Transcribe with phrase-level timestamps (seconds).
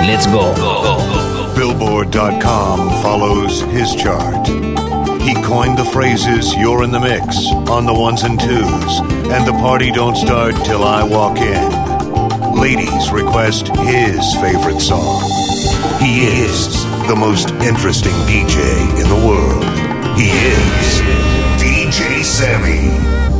[0.00, 0.54] Let's go.
[1.54, 4.46] Billboard.com follows his chart.
[5.22, 9.00] He coined the phrases You're in the mix on the ones and twos,
[9.30, 12.58] and the party don't start till I walk in.
[12.58, 15.20] Ladies request his favorite song.
[16.00, 19.64] He is the most interesting DJ in the world.
[20.18, 21.00] He is
[21.60, 23.37] DJ Sammy.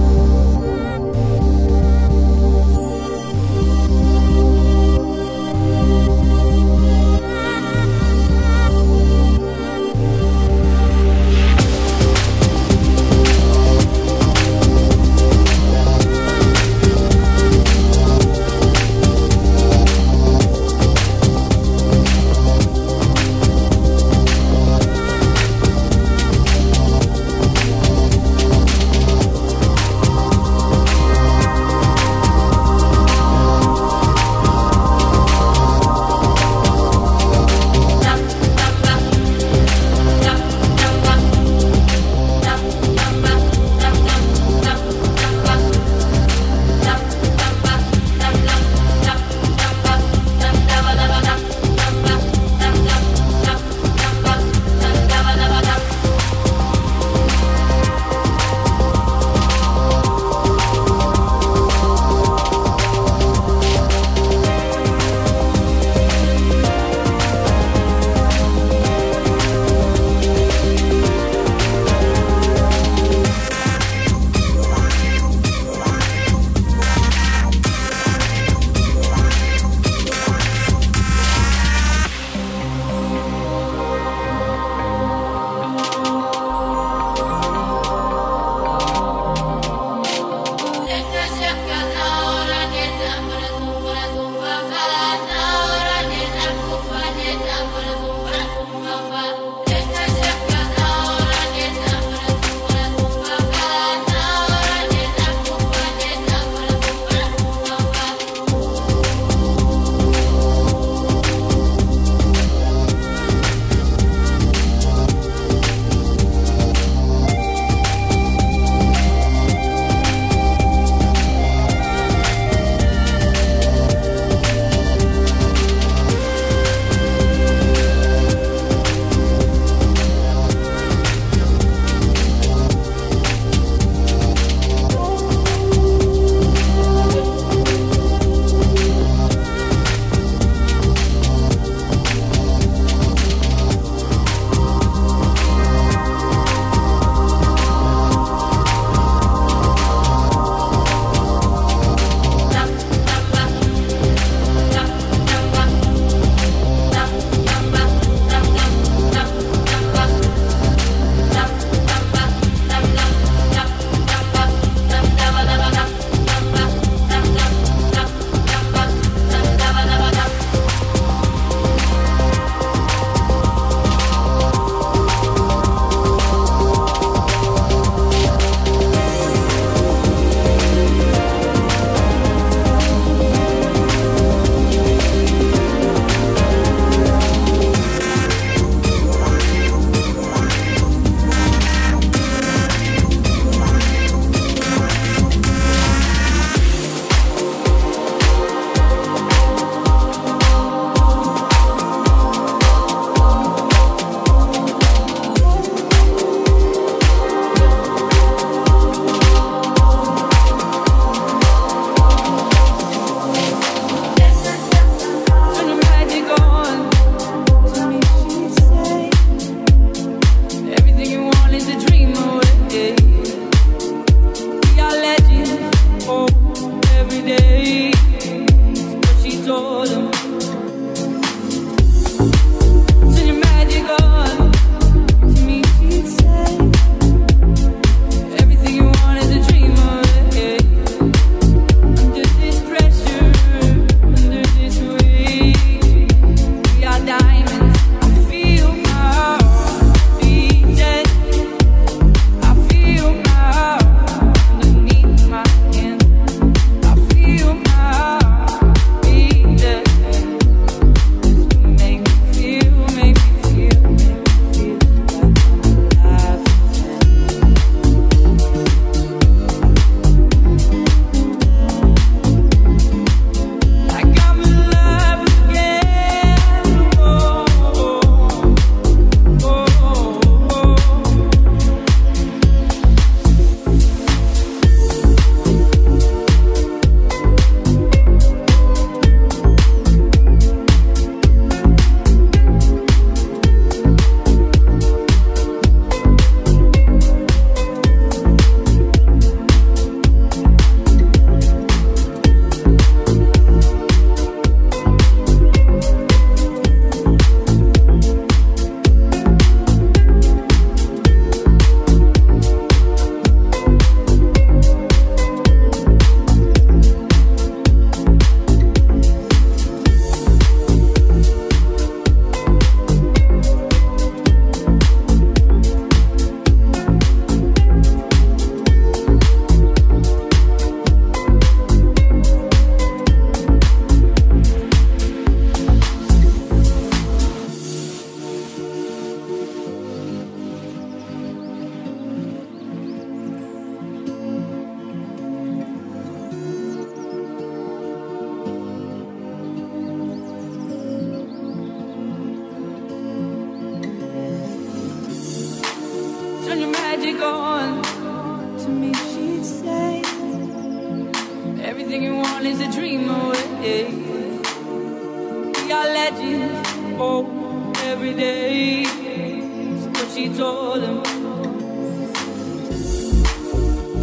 [366.99, 368.83] phone every day.
[368.83, 371.03] That's what she told him.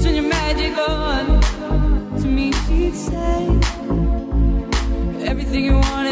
[0.02, 1.24] Turn your magic on.
[2.22, 3.40] To me, she'd say
[5.30, 6.05] everything you want.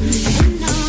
[0.00, 0.79] you know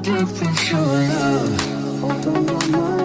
[0.00, 2.95] breath of your love.